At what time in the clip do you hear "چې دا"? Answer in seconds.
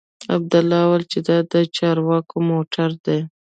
1.11-1.37